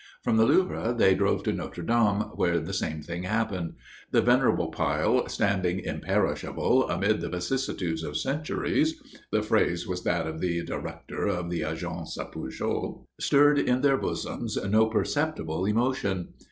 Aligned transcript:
From 0.23 0.37
the 0.37 0.45
Louvre 0.47 0.95
they 0.97 1.13
drove 1.13 1.43
to 1.43 1.53
Notre 1.53 1.83
Dame, 1.85 2.21
where 2.35 2.59
the 2.59 2.73
same 2.73 3.03
thing 3.03 3.21
happened. 3.21 3.75
The 4.09 4.23
venerable 4.23 4.71
pile, 4.71 5.27
standing 5.29 5.79
imperishable 5.79 6.89
amid 6.89 7.21
the 7.21 7.29
vicissitudes 7.29 8.01
of 8.01 8.17
centuries 8.17 8.99
(the 9.31 9.43
phrase 9.43 9.87
was 9.87 10.03
that 10.03 10.25
of 10.25 10.39
the 10.41 10.63
director 10.65 11.27
of 11.27 11.51
the 11.51 11.61
Agence 11.61 12.17
Pujol), 12.33 13.05
stirred 13.19 13.59
in 13.59 13.81
their 13.81 13.95
bosoms 13.97 14.57
no 14.65 14.87
perceptible 14.87 15.65
emotion. 15.65 16.29